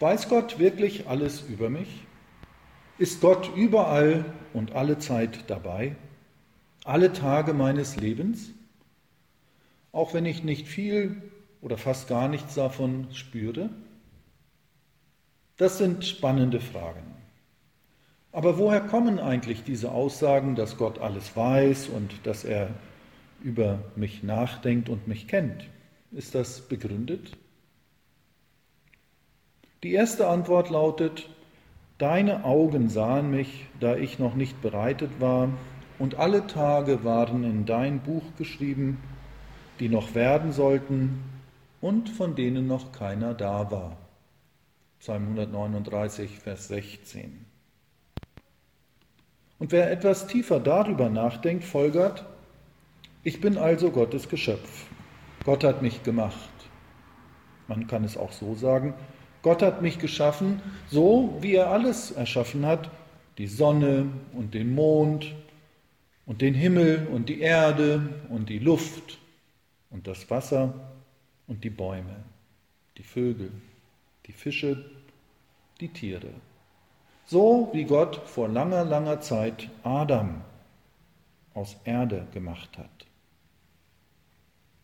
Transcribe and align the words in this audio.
Weiß 0.00 0.30
Gott 0.30 0.58
wirklich 0.58 1.08
alles 1.08 1.42
über 1.42 1.68
mich? 1.68 2.06
Ist 2.96 3.20
Gott 3.20 3.54
überall 3.54 4.24
und 4.54 4.72
alle 4.72 4.96
Zeit 4.96 5.44
dabei? 5.50 5.94
Alle 6.84 7.12
Tage 7.12 7.52
meines 7.52 7.96
Lebens? 7.96 8.50
Auch 9.92 10.14
wenn 10.14 10.24
ich 10.24 10.42
nicht 10.42 10.66
viel 10.66 11.20
oder 11.60 11.76
fast 11.76 12.08
gar 12.08 12.28
nichts 12.28 12.54
davon 12.54 13.08
spüre? 13.12 13.68
Das 15.58 15.76
sind 15.76 16.06
spannende 16.06 16.60
Fragen. 16.60 17.14
Aber 18.32 18.56
woher 18.56 18.80
kommen 18.80 19.18
eigentlich 19.18 19.64
diese 19.64 19.92
Aussagen, 19.92 20.54
dass 20.54 20.78
Gott 20.78 20.98
alles 20.98 21.36
weiß 21.36 21.88
und 21.88 22.26
dass 22.26 22.44
er 22.44 22.70
über 23.42 23.80
mich 23.96 24.22
nachdenkt 24.22 24.88
und 24.88 25.08
mich 25.08 25.28
kennt? 25.28 25.68
Ist 26.10 26.34
das 26.34 26.62
begründet? 26.62 27.36
Die 29.82 29.92
erste 29.92 30.28
Antwort 30.28 30.68
lautet, 30.68 31.28
Deine 31.96 32.44
Augen 32.44 32.88
sahen 32.88 33.30
mich, 33.30 33.66
da 33.78 33.94
ich 33.94 34.18
noch 34.18 34.34
nicht 34.34 34.62
bereitet 34.62 35.10
war, 35.20 35.50
und 35.98 36.14
alle 36.14 36.46
Tage 36.46 37.04
waren 37.04 37.44
in 37.44 37.66
dein 37.66 38.00
Buch 38.00 38.22
geschrieben, 38.38 39.02
die 39.80 39.90
noch 39.90 40.14
werden 40.14 40.52
sollten 40.52 41.22
und 41.82 42.08
von 42.08 42.34
denen 42.34 42.66
noch 42.66 42.92
keiner 42.92 43.34
da 43.34 43.70
war. 43.70 43.96
Psalm 44.98 45.28
139, 45.28 46.38
Vers 46.38 46.68
16. 46.68 47.44
Und 49.58 49.72
wer 49.72 49.90
etwas 49.90 50.26
tiefer 50.26 50.58
darüber 50.60 51.10
nachdenkt, 51.10 51.64
folgert, 51.64 52.24
ich 53.24 53.42
bin 53.42 53.58
also 53.58 53.90
Gottes 53.90 54.30
Geschöpf. 54.30 54.86
Gott 55.44 55.64
hat 55.64 55.82
mich 55.82 56.02
gemacht. 56.02 56.50
Man 57.68 57.86
kann 57.86 58.04
es 58.04 58.16
auch 58.16 58.32
so 58.32 58.54
sagen, 58.54 58.94
Gott 59.42 59.62
hat 59.62 59.80
mich 59.82 59.98
geschaffen, 59.98 60.60
so 60.90 61.38
wie 61.40 61.54
er 61.54 61.70
alles 61.70 62.10
erschaffen 62.10 62.66
hat, 62.66 62.90
die 63.38 63.46
Sonne 63.46 64.06
und 64.34 64.52
den 64.52 64.74
Mond 64.74 65.34
und 66.26 66.42
den 66.42 66.54
Himmel 66.54 67.08
und 67.10 67.28
die 67.28 67.40
Erde 67.40 68.08
und 68.28 68.48
die 68.50 68.58
Luft 68.58 69.18
und 69.90 70.06
das 70.06 70.28
Wasser 70.30 70.74
und 71.46 71.64
die 71.64 71.70
Bäume, 71.70 72.16
die 72.98 73.02
Vögel, 73.02 73.50
die 74.26 74.32
Fische, 74.32 74.84
die 75.80 75.88
Tiere. 75.88 76.30
So 77.26 77.70
wie 77.72 77.84
Gott 77.84 78.16
vor 78.26 78.48
langer, 78.48 78.84
langer 78.84 79.20
Zeit 79.20 79.70
Adam 79.82 80.42
aus 81.54 81.76
Erde 81.84 82.26
gemacht 82.32 82.76
hat. 82.76 83.06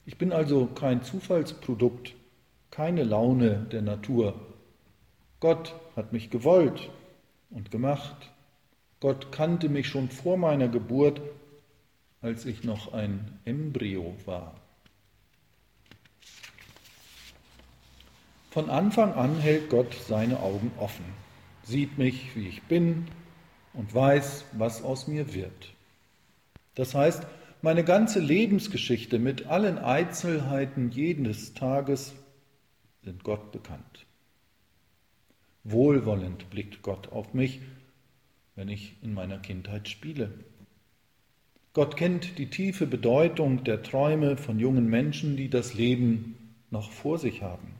Ich 0.07 0.17
bin 0.17 0.33
also 0.33 0.67
kein 0.67 1.03
Zufallsprodukt 1.03 2.15
keine 2.77 3.05
Laune 3.05 3.67
der 3.73 3.81
Natur. 3.81 4.39
Gott 5.41 5.75
hat 5.97 6.13
mich 6.13 6.29
gewollt 6.29 6.91
und 7.49 7.71
gemacht. 7.71 8.31
Gott 9.01 9.33
kannte 9.33 9.71
mich 9.71 9.89
schon 9.89 10.11
vor 10.11 10.37
meiner 10.37 10.69
Geburt, 10.69 11.23
als 12.21 12.45
ich 12.45 12.65
noch 12.65 12.93
ein 12.93 13.39
Embryo 13.47 14.15
war. 14.27 14.61
Von 18.51 18.69
Anfang 18.69 19.15
an 19.15 19.39
hält 19.39 19.71
Gott 19.71 19.95
seine 20.07 20.41
Augen 20.41 20.71
offen, 20.79 21.07
sieht 21.63 21.97
mich, 21.97 22.37
wie 22.37 22.49
ich 22.49 22.63
bin 22.65 23.07
und 23.73 23.95
weiß, 23.95 24.45
was 24.53 24.83
aus 24.83 25.07
mir 25.07 25.33
wird. 25.33 25.73
Das 26.75 26.95
heißt, 26.95 27.27
meine 27.63 27.85
ganze 27.85 28.21
Lebensgeschichte 28.21 29.19
mit 29.19 29.47
allen 29.47 29.79
Einzelheiten 29.79 30.91
jedes 30.91 31.55
Tages 31.55 32.13
sind 33.07 33.23
Gott 33.23 33.53
bekannt. 33.53 34.05
Wohlwollend 35.63 36.51
blickt 36.51 36.83
Gott 36.83 37.13
auf 37.13 37.35
mich, 37.35 37.61
wenn 38.57 38.69
ich 38.69 38.97
in 39.01 39.15
meiner 39.15 39.39
Kindheit 39.39 39.89
spiele. 39.89 40.33
Gott 41.73 41.97
kennt 41.97 42.37
die 42.37 42.51
tiefe 42.51 42.85
Bedeutung 42.85 43.63
der 43.63 43.85
Träume 43.85 44.37
von 44.37 44.59
jungen 44.59 44.91
Menschen, 44.91 45.37
die 45.37 45.49
das 45.49 45.75
Leben 45.75 46.35
noch 46.73 46.91
vor 46.91 47.19
sich 47.19 47.43
haben. 47.43 47.75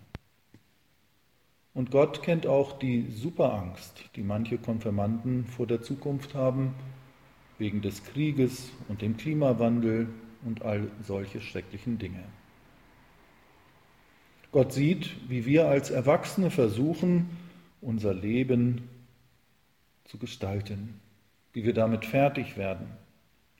Und 1.75 1.91
Gott 1.91 2.23
kennt 2.23 2.47
auch 2.47 2.79
die 2.79 3.11
Superangst, 3.11 4.05
die 4.15 4.23
manche 4.23 4.59
Konfirmanden 4.59 5.45
vor 5.47 5.67
der 5.67 5.83
Zukunft 5.83 6.35
haben, 6.35 6.73
wegen 7.59 7.83
des 7.83 8.05
Krieges 8.05 8.71
und 8.89 9.03
dem 9.03 9.17
Klimawandel 9.17 10.09
und 10.45 10.63
all 10.63 10.89
solche 11.03 11.41
schrecklichen 11.41 11.99
Dinge. 11.99 12.23
Gott 14.57 14.73
sieht, 14.73 15.11
wie 15.29 15.45
wir 15.45 15.69
als 15.69 15.91
Erwachsene 15.91 16.51
versuchen, 16.51 17.29
unser 17.83 18.15
Leben 18.15 18.89
zu 20.07 20.17
gestalten, 20.17 20.99
wie 21.53 21.65
wir 21.65 21.75
damit 21.75 22.07
fertig 22.07 22.57
werden, 22.57 22.87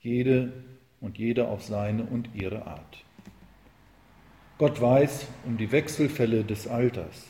jede 0.01 0.55
und 1.03 1.19
jeder 1.19 1.49
auf 1.49 1.63
seine 1.63 2.05
und 2.05 2.31
ihre 2.33 2.67
Art. 2.67 3.05
Gott 4.57 4.81
weiß 4.81 5.27
um 5.45 5.59
die 5.59 5.71
Wechselfälle 5.71 6.45
des 6.45 6.67
Alters. 6.67 7.27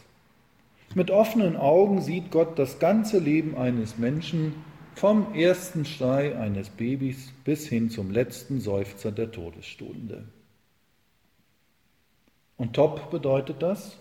Mit 0.95 1.11
offenen 1.11 1.57
Augen 1.57 2.01
sieht 2.03 2.31
Gott 2.31 2.61
das 2.61 2.79
ganze 2.79 3.19
Leben 3.19 3.57
eines 3.57 3.99
Menschen 3.99 4.55
vom 4.95 5.35
ersten 5.35 5.85
Schrei 5.85 6.39
eines 6.39 6.71
Babys 6.71 7.33
bis 7.43 7.67
hin 7.67 7.91
zum 7.91 8.13
letzten 8.13 8.61
Seufzer 8.61 9.11
der 9.11 9.33
Todesstunde. 9.33 10.29
Und 12.57 12.75
top 12.75 13.11
bedeutet 13.11 13.63
das, 13.63 13.99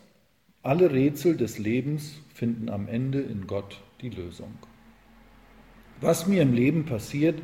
alle 0.64 0.92
Rätsel 0.92 1.38
des 1.38 1.60
Lebens 1.60 2.22
finden 2.34 2.70
am 2.70 2.88
Ende 2.88 3.22
in 3.22 3.48
Gott 3.48 3.82
die 4.02 4.10
Lösung. 4.10 4.54
Was 6.02 6.28
mir 6.28 6.42
im 6.42 6.54
Leben 6.54 6.86
passiert, 6.86 7.42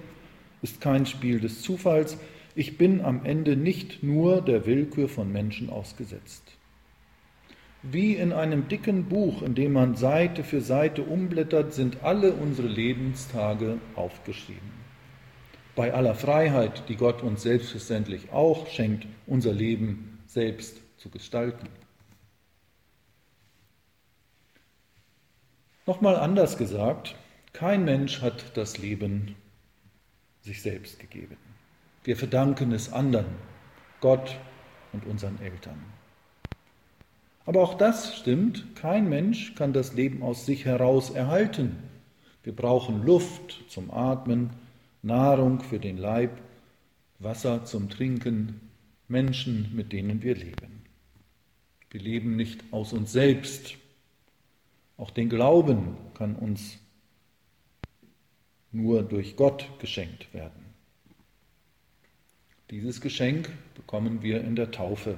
ist 0.62 0.82
kein 0.82 1.06
Spiel 1.06 1.40
des 1.40 1.62
Zufalls. 1.62 2.18
Ich 2.56 2.78
bin 2.78 3.02
am 3.02 3.26
Ende 3.26 3.56
nicht 3.56 4.04
nur 4.04 4.42
der 4.42 4.66
Willkür 4.66 5.08
von 5.08 5.32
Menschen 5.32 5.70
ausgesetzt. 5.70 6.44
Wie 7.84 8.14
in 8.16 8.32
einem 8.32 8.68
dicken 8.68 9.06
Buch, 9.06 9.42
in 9.42 9.56
dem 9.56 9.74
man 9.74 9.96
Seite 9.96 10.44
für 10.44 10.62
Seite 10.62 11.02
umblättert, 11.02 11.74
sind 11.74 12.04
alle 12.04 12.34
unsere 12.34 12.68
Lebenstage 12.68 13.78
aufgeschrieben. 13.96 14.82
Bei 15.76 15.94
aller 15.94 16.14
Freiheit, 16.14 16.84
die 16.90 16.96
Gott 16.96 17.24
uns 17.24 17.44
selbstverständlich 17.44 18.32
auch 18.32 18.68
schenkt, 18.68 19.08
unser 19.26 19.54
Leben 19.54 20.20
selbst 20.28 20.81
zu 21.01 21.09
gestalten. 21.09 21.67
Nochmal 25.88 26.16
anders 26.16 26.57
gesagt, 26.59 27.16
kein 27.53 27.84
Mensch 27.85 28.22
hat 28.22 28.56
das 28.56 28.78
Leben 28.78 29.35
sich 30.41 30.62
selbst 30.62 31.00
gegeben. 31.00 31.38
Wir 32.03 32.16
verdanken 32.16 32.72
es 32.72 32.94
anderen, 32.94 33.35
Gott 34.00 34.38
und 34.94 35.06
unseren 35.07 35.42
Eltern. 35.42 35.83
Aber 37.45 37.62
auch 37.62 37.74
das 37.74 38.15
stimmt, 38.18 38.75
kein 38.75 39.09
Mensch 39.09 39.56
kann 39.56 39.74
das 39.74 39.94
Leben 39.94 40.21
aus 40.21 40.45
sich 40.45 40.65
heraus 40.65 41.09
erhalten. 41.09 41.77
Wir 42.44 42.56
brauchen 42.56 43.04
Luft 43.04 43.63
zum 43.69 43.89
Atmen, 43.89 44.51
Nahrung 45.01 45.62
für 45.62 45.80
den 45.80 45.97
Leib, 45.97 46.39
Wasser 47.18 47.65
zum 47.65 47.89
Trinken, 47.89 48.69
Menschen, 49.07 49.75
mit 49.75 49.92
denen 49.92 50.21
wir 50.21 50.36
leben. 50.36 50.70
Wir 51.92 52.00
leben 52.02 52.38
nicht 52.38 52.64
aus 52.72 52.94
uns 52.94 53.12
selbst. 53.12 53.76
Auch 54.98 55.12
den 55.12 55.30
Glauben 55.30 55.98
kann 56.14 56.36
uns 56.36 56.80
nur 58.72 59.04
durch 59.04 59.36
Gott 59.36 59.68
geschenkt 59.80 60.34
werden. 60.34 60.66
Dieses 62.70 63.02
Geschenk 63.02 63.52
bekommen 63.76 64.22
wir 64.22 64.42
in 64.42 64.56
der 64.56 64.72
Taufe. 64.72 65.18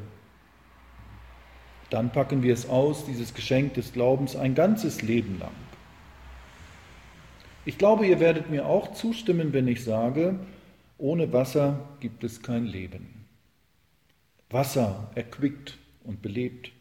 Dann 1.92 2.12
packen 2.12 2.42
wir 2.42 2.54
es 2.54 2.68
aus, 2.68 3.06
dieses 3.06 3.36
Geschenk 3.36 3.76
des 3.76 3.94
Glaubens, 3.94 4.36
ein 4.36 4.56
ganzes 4.56 5.04
Leben 5.04 5.38
lang. 5.38 5.54
Ich 7.66 7.78
glaube, 7.78 8.08
ihr 8.08 8.20
werdet 8.20 8.50
mir 8.50 8.66
auch 8.66 8.94
zustimmen, 8.94 9.54
wenn 9.54 9.68
ich 9.68 9.84
sage, 9.84 10.40
ohne 10.98 11.32
Wasser 11.32 11.88
gibt 12.00 12.24
es 12.24 12.42
kein 12.42 12.66
Leben. 12.66 13.26
Wasser 14.50 15.12
erquickt 15.14 15.78
und 16.04 16.22
belebt. 16.22 16.72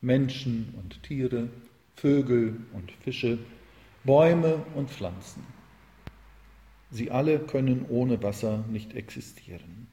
Menschen 0.00 0.74
und 0.78 1.02
Tiere, 1.02 1.48
Vögel 1.94 2.56
und 2.72 2.90
Fische, 3.02 3.38
Bäume 4.04 4.62
und 4.74 4.90
Pflanzen. 4.90 5.44
Sie 6.90 7.10
alle 7.10 7.38
können 7.38 7.84
ohne 7.88 8.22
Wasser 8.22 8.64
nicht 8.70 8.94
existieren. 8.94 9.86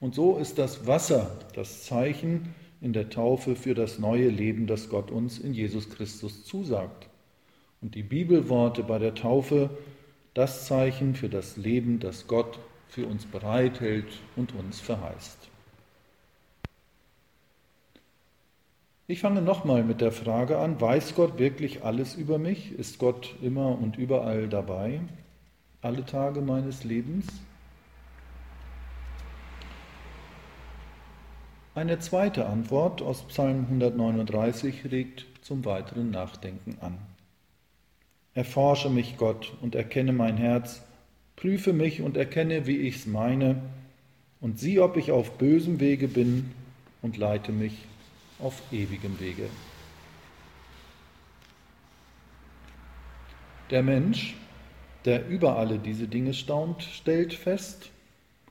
Und 0.00 0.14
so 0.14 0.36
ist 0.36 0.58
das 0.58 0.86
Wasser 0.86 1.38
das 1.54 1.84
Zeichen 1.84 2.54
in 2.80 2.92
der 2.92 3.10
Taufe 3.10 3.56
für 3.56 3.74
das 3.74 3.98
neue 3.98 4.28
Leben, 4.28 4.66
das 4.66 4.88
Gott 4.88 5.10
uns 5.10 5.38
in 5.38 5.54
Jesus 5.54 5.88
Christus 5.90 6.44
zusagt. 6.44 7.08
Und 7.80 7.94
die 7.94 8.02
Bibelworte 8.02 8.82
bei 8.82 8.98
der 8.98 9.14
Taufe 9.14 9.70
das 10.34 10.66
Zeichen 10.66 11.14
für 11.14 11.28
das 11.28 11.56
Leben, 11.56 11.98
das 12.00 12.26
Gott 12.26 12.58
für 12.88 13.06
uns 13.06 13.24
bereithält 13.26 14.06
und 14.36 14.54
uns 14.54 14.80
verheißt. 14.80 15.48
Ich 19.10 19.20
fange 19.20 19.40
nochmal 19.40 19.84
mit 19.84 20.02
der 20.02 20.12
Frage 20.12 20.58
an, 20.58 20.78
weiß 20.78 21.14
Gott 21.14 21.38
wirklich 21.38 21.82
alles 21.82 22.14
über 22.14 22.38
mich? 22.38 22.72
Ist 22.72 22.98
Gott 22.98 23.36
immer 23.40 23.78
und 23.80 23.96
überall 23.96 24.48
dabei? 24.48 25.00
Alle 25.80 26.04
Tage 26.04 26.42
meines 26.42 26.84
Lebens? 26.84 27.24
Eine 31.74 31.98
zweite 32.00 32.44
Antwort 32.44 33.00
aus 33.00 33.26
Psalm 33.28 33.64
139 33.70 34.92
regt 34.92 35.24
zum 35.40 35.64
weiteren 35.64 36.10
Nachdenken 36.10 36.76
an. 36.82 36.98
Erforsche 38.34 38.90
mich, 38.90 39.16
Gott, 39.16 39.54
und 39.62 39.74
erkenne 39.74 40.12
mein 40.12 40.36
Herz, 40.36 40.82
prüfe 41.34 41.72
mich 41.72 42.02
und 42.02 42.18
erkenne, 42.18 42.66
wie 42.66 42.76
ich's 42.76 43.06
meine, 43.06 43.62
und 44.42 44.58
sieh, 44.58 44.80
ob 44.80 44.98
ich 44.98 45.12
auf 45.12 45.38
bösem 45.38 45.80
Wege 45.80 46.08
bin, 46.08 46.50
und 47.00 47.16
leite 47.16 47.52
mich 47.52 47.86
auf 48.38 48.62
ewigem 48.70 49.18
Wege. 49.20 49.48
Der 53.70 53.82
Mensch, 53.82 54.36
der 55.04 55.28
über 55.28 55.56
alle 55.56 55.78
diese 55.78 56.08
Dinge 56.08 56.34
staunt, 56.34 56.82
stellt 56.82 57.34
fest, 57.34 57.90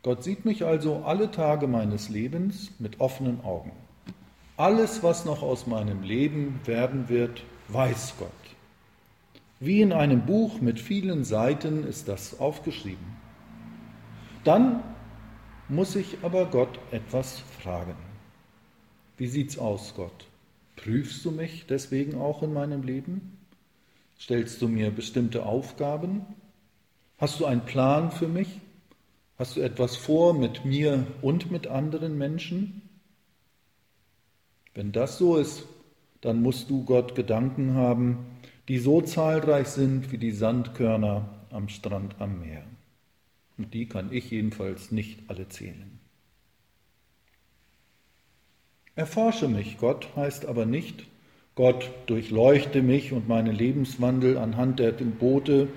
Gott 0.03 0.23
sieht 0.23 0.45
mich 0.45 0.63
also 0.63 1.03
alle 1.05 1.31
Tage 1.31 1.67
meines 1.67 2.09
Lebens 2.09 2.71
mit 2.79 2.99
offenen 2.99 3.43
Augen. 3.43 3.71
Alles, 4.55 5.03
was 5.03 5.25
noch 5.25 5.41
aus 5.41 5.67
meinem 5.67 6.01
Leben 6.01 6.59
werden 6.65 7.09
wird, 7.09 7.43
weiß 7.67 8.13
Gott. 8.17 8.29
Wie 9.59 9.81
in 9.81 9.91
einem 9.91 10.25
Buch 10.25 10.61
mit 10.61 10.79
vielen 10.79 11.23
Seiten 11.23 11.83
ist 11.85 12.07
das 12.07 12.39
aufgeschrieben. 12.39 13.05
Dann 14.43 14.83
muss 15.67 15.95
ich 15.95 16.17
aber 16.21 16.45
Gott 16.45 16.79
etwas 16.91 17.39
fragen. 17.59 18.06
Wie 19.17 19.27
sieht's 19.27 19.57
aus, 19.57 19.93
Gott? 19.95 20.27
Prüfst 20.75 21.25
du 21.25 21.31
mich 21.31 21.65
deswegen 21.67 22.15
auch 22.15 22.43
in 22.43 22.53
meinem 22.53 22.83
Leben? 22.83 23.37
Stellst 24.19 24.61
du 24.61 24.67
mir 24.67 24.91
bestimmte 24.91 25.45
Aufgaben? 25.45 26.21
Hast 27.17 27.39
du 27.39 27.45
einen 27.45 27.65
Plan 27.65 28.11
für 28.11 28.27
mich? 28.27 28.59
Hast 29.39 29.55
du 29.55 29.61
etwas 29.61 29.95
vor 29.95 30.33
mit 30.33 30.65
mir 30.65 31.05
und 31.21 31.51
mit 31.51 31.67
anderen 31.67 32.17
Menschen? 32.17 32.83
Wenn 34.75 34.91
das 34.91 35.17
so 35.17 35.37
ist, 35.37 35.65
dann 36.21 36.41
musst 36.41 36.69
du 36.69 36.85
Gott 36.85 37.15
Gedanken 37.15 37.73
haben, 37.73 38.25
die 38.67 38.77
so 38.77 39.01
zahlreich 39.01 39.67
sind 39.67 40.11
wie 40.11 40.17
die 40.19 40.31
Sandkörner 40.31 41.27
am 41.49 41.69
Strand 41.69 42.15
am 42.19 42.39
Meer. 42.39 42.63
Und 43.57 43.73
die 43.73 43.87
kann 43.87 44.11
ich 44.11 44.29
jedenfalls 44.29 44.91
nicht 44.91 45.21
alle 45.27 45.49
zählen. 45.49 45.99
Erforsche 48.97 49.47
mich, 49.47 49.77
Gott 49.77 50.07
heißt 50.15 50.47
aber 50.47 50.65
nicht, 50.65 51.05
Gott 51.53 51.91
durchleuchte 52.07 52.81
mich 52.81 53.13
und 53.13 53.27
meinen 53.27 53.55
Lebenswandel 53.55 54.39
anhand 54.39 54.79
der 54.79 54.91
Gebote, 54.91 55.67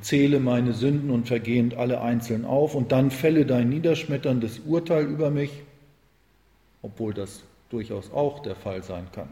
zähle 0.00 0.40
meine 0.40 0.72
Sünden 0.72 1.10
und 1.10 1.28
Vergehen 1.28 1.74
alle 1.76 2.00
einzeln 2.00 2.46
auf 2.46 2.74
und 2.74 2.90
dann 2.90 3.10
fälle 3.10 3.44
dein 3.44 3.68
niederschmetterndes 3.68 4.60
Urteil 4.60 5.04
über 5.04 5.30
mich, 5.30 5.50
obwohl 6.80 7.12
das 7.12 7.42
durchaus 7.68 8.10
auch 8.14 8.40
der 8.40 8.56
Fall 8.56 8.82
sein 8.82 9.06
kann, 9.12 9.28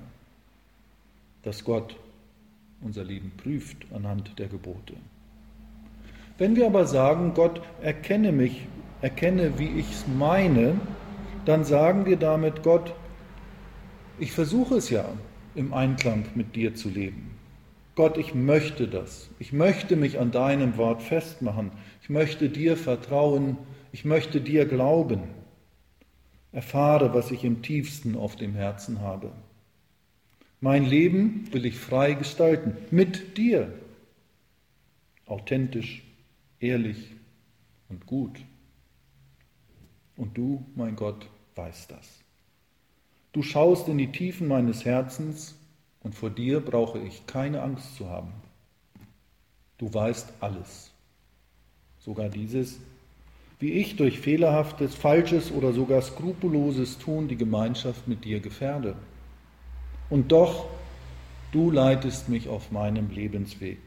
dass 1.42 1.64
Gott 1.64 1.96
unser 2.82 3.02
Leben 3.02 3.32
prüft 3.34 3.78
anhand 3.94 4.38
der 4.38 4.48
Gebote. 4.48 4.92
Wenn 6.36 6.54
wir 6.54 6.66
aber 6.66 6.84
sagen, 6.84 7.32
Gott, 7.32 7.62
erkenne 7.80 8.30
mich, 8.30 8.66
erkenne, 9.00 9.58
wie 9.58 9.78
ich 9.78 9.90
es 9.90 10.04
meine, 10.06 10.78
dann 11.46 11.64
sagen 11.64 12.04
wir 12.04 12.18
damit, 12.18 12.62
Gott, 12.62 12.92
ich 14.18 14.32
versuche 14.32 14.76
es 14.76 14.90
ja 14.90 15.04
im 15.54 15.72
Einklang 15.72 16.24
mit 16.34 16.56
dir 16.56 16.74
zu 16.74 16.88
leben. 16.88 17.30
Gott, 17.94 18.16
ich 18.16 18.34
möchte 18.34 18.86
das. 18.86 19.28
Ich 19.38 19.52
möchte 19.52 19.96
mich 19.96 20.20
an 20.20 20.30
deinem 20.30 20.76
Wort 20.76 21.02
festmachen. 21.02 21.72
Ich 22.00 22.08
möchte 22.08 22.48
dir 22.48 22.76
vertrauen. 22.76 23.58
Ich 23.90 24.04
möchte 24.04 24.40
dir 24.40 24.66
glauben. 24.66 25.22
Erfahre, 26.52 27.12
was 27.12 27.30
ich 27.30 27.44
im 27.44 27.62
tiefsten 27.62 28.16
auf 28.16 28.36
dem 28.36 28.54
Herzen 28.54 29.00
habe. 29.00 29.32
Mein 30.60 30.84
Leben 30.84 31.52
will 31.52 31.66
ich 31.66 31.76
frei 31.76 32.14
gestalten, 32.14 32.76
mit 32.90 33.36
dir. 33.36 33.72
Authentisch, 35.26 36.02
ehrlich 36.58 37.14
und 37.88 38.06
gut. 38.06 38.40
Und 40.16 40.36
du, 40.36 40.64
mein 40.74 40.96
Gott, 40.96 41.28
weißt 41.54 41.90
das. 41.90 42.24
Du 43.32 43.42
schaust 43.42 43.88
in 43.88 43.98
die 43.98 44.10
Tiefen 44.10 44.48
meines 44.48 44.84
Herzens 44.84 45.54
und 46.00 46.14
vor 46.14 46.30
dir 46.30 46.60
brauche 46.60 46.98
ich 46.98 47.26
keine 47.26 47.62
Angst 47.62 47.96
zu 47.96 48.08
haben. 48.08 48.32
Du 49.76 49.92
weißt 49.92 50.32
alles, 50.40 50.90
sogar 51.98 52.30
dieses, 52.30 52.80
wie 53.60 53.72
ich 53.72 53.96
durch 53.96 54.18
fehlerhaftes, 54.18 54.94
falsches 54.94 55.52
oder 55.52 55.72
sogar 55.72 56.00
skrupelloses 56.02 56.98
Tun 56.98 57.28
die 57.28 57.36
Gemeinschaft 57.36 58.08
mit 58.08 58.24
dir 58.24 58.40
gefährde. 58.40 58.94
Und 60.10 60.32
doch, 60.32 60.66
du 61.52 61.70
leitest 61.70 62.28
mich 62.28 62.48
auf 62.48 62.70
meinem 62.70 63.10
Lebensweg. 63.10 63.78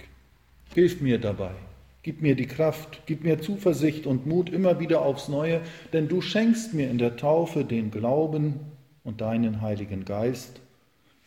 Hilf 0.74 1.02
mir 1.02 1.20
dabei, 1.20 1.52
gib 2.04 2.22
mir 2.22 2.36
die 2.36 2.48
Kraft, 2.48 3.02
gib 3.06 3.24
mir 3.24 3.42
Zuversicht 3.42 4.06
und 4.06 4.28
Mut 4.28 4.50
immer 4.50 4.80
wieder 4.80 5.02
aufs 5.02 5.28
Neue, 5.28 5.62
denn 5.94 6.08
du 6.08 6.22
schenkst 6.22 6.74
mir 6.74 6.90
in 6.90 6.98
der 6.98 7.18
Taufe 7.18 7.66
den 7.66 7.92
Glauben 7.92 8.60
und 9.04 9.22
deinen 9.22 9.62
Heiligen 9.62 10.06
Geist 10.06 10.62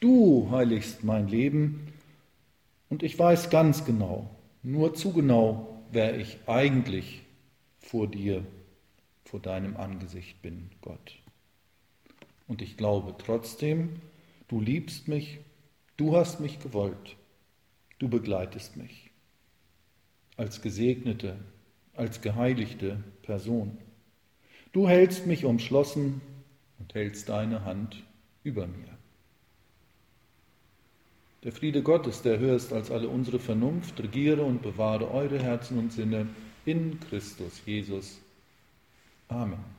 Du 0.05 0.51
heiligst 0.51 1.03
mein 1.03 1.29
Leben 1.29 1.95
und 2.91 3.03
ich 3.03 3.19
weiß 3.19 3.49
ganz 3.49 3.87
genau, 3.87 4.29
nur 4.63 4.93
zu 4.93 5.15
genau, 5.15 5.83
wer 5.93 6.19
ich 6.19 6.37
eigentlich 6.47 7.23
vor 7.79 8.07
dir, 8.07 8.45
vor 9.25 9.41
deinem 9.41 9.79
Angesicht 9.79 10.43
bin, 10.43 10.69
Gott. 10.83 11.17
Und 12.47 12.61
ich 12.61 12.77
glaube 12.77 13.15
trotzdem, 13.17 13.95
du 14.49 14.61
liebst 14.61 15.09
mich, 15.09 15.39
du 15.97 16.15
hast 16.15 16.39
mich 16.39 16.59
gewollt, 16.61 17.17
du 17.99 18.11
begleitest 18.11 18.77
mich 18.77 19.11
als 20.37 20.61
gesegnete, 20.61 21.39
als 21.95 22.21
geheiligte 22.21 23.03
Person. 23.23 23.79
Du 24.73 24.87
hältst 24.87 25.27
mich 25.27 25.47
umschlossen 25.47 26.21
und 26.85 26.95
hältst 26.95 27.31
deine 27.31 27.65
Hand 27.65 27.97
über 28.43 28.67
mir. 28.67 28.99
Der 31.43 31.53
Friede 31.53 31.83
Gottes, 31.83 32.21
der 32.21 32.39
höher 32.39 32.57
ist 32.57 32.75
als 32.75 32.91
alle 32.91 33.09
unsere 33.09 33.39
Vernunft, 33.39 33.99
regiere 34.03 34.43
und 34.43 34.61
bewahre 34.61 35.11
eure 35.11 35.39
Herzen 35.43 35.79
und 35.79 35.95
Sinne 35.95 36.27
in 36.67 37.01
Christus 37.01 37.63
Jesus. 37.65 38.21
Amen. 39.29 39.74